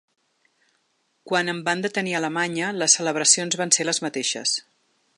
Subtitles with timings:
[1.31, 4.61] Quan em van detenir a Alemanya, les celebracions van ser les mateixes.